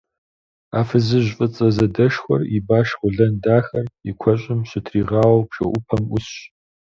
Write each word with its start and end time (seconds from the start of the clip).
А 0.77 0.79
фызыжь 0.87 1.31
фӏыцӏэ 1.37 1.67
задэшхуэр 1.75 2.41
и 2.55 2.57
баш 2.67 2.89
къуэлэн 2.99 3.33
дахэр 3.43 3.85
и 4.09 4.11
куэщӏым 4.19 4.59
щытригъауэу 4.69 5.47
бжэӏупэм 5.49 6.01
ӏусщ. 6.09 6.31